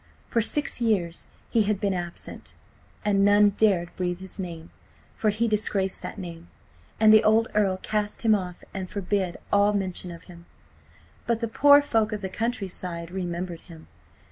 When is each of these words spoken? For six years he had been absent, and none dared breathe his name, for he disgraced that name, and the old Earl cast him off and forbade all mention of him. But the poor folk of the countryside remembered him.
For 0.29 0.41
six 0.41 0.81
years 0.81 1.27
he 1.51 1.61
had 1.61 1.79
been 1.79 1.93
absent, 1.93 2.55
and 3.05 3.23
none 3.23 3.51
dared 3.51 3.95
breathe 3.95 4.17
his 4.17 4.39
name, 4.39 4.71
for 5.15 5.29
he 5.29 5.47
disgraced 5.47 6.01
that 6.01 6.17
name, 6.17 6.47
and 6.99 7.13
the 7.13 7.23
old 7.23 7.49
Earl 7.53 7.77
cast 7.77 8.23
him 8.23 8.33
off 8.33 8.63
and 8.73 8.89
forbade 8.89 9.37
all 9.53 9.73
mention 9.73 10.09
of 10.09 10.23
him. 10.23 10.47
But 11.27 11.39
the 11.39 11.47
poor 11.47 11.83
folk 11.83 12.11
of 12.13 12.21
the 12.21 12.29
countryside 12.29 13.11
remembered 13.11 13.61
him. 13.61 13.87